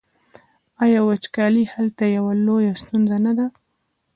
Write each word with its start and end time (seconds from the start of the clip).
آیا 0.83 0.99
وچکالي 1.09 1.63
هلته 1.73 2.03
یوه 2.17 2.33
لویه 2.45 2.73
ستونزه 2.81 3.17
نه 3.25 3.31
ده؟ 3.37 3.45